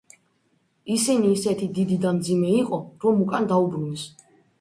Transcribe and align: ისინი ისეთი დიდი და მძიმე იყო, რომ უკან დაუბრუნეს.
ისინი 0.93 1.29
ისეთი 1.33 1.67
დიდი 1.75 1.97
და 2.05 2.13
მძიმე 2.19 2.49
იყო, 2.61 2.79
რომ 3.05 3.21
უკან 3.27 3.47
დაუბრუნეს. 3.53 4.07